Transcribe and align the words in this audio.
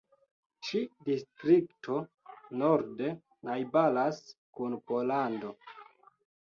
Ĉi-distrikto 0.69 1.99
norde 2.63 3.11
najbaras 3.51 4.21
kun 4.59 4.77
Pollando. 4.91 5.57